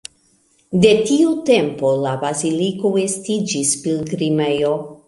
[0.85, 4.79] De tiu tempo la baziliko estiĝis pilgrimejo.